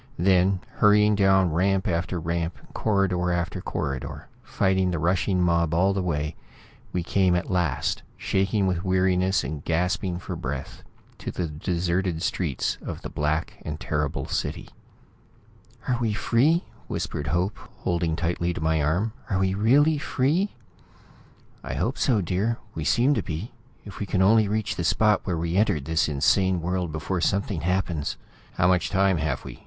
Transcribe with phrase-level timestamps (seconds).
[0.17, 6.01] Then, hurrying down ramp after ramp, corridor after corridor, fighting the rushing mob all the
[6.01, 6.35] way,
[6.91, 10.81] we came at last, shaking with weariness and gasping for breath,
[11.19, 14.69] to the deserted streets of this black and terrible city.
[15.87, 19.13] "Are we free?" whispered Hope, holding tightly to my arm.
[19.29, 20.55] "Are we really free?"
[21.63, 22.57] "I hope so, dear.
[22.73, 23.51] We seem to be.
[23.85, 27.61] If we can only reach the spot where we entered this insane world before something
[27.61, 28.17] happens"
[28.57, 29.59] "How much time have we?"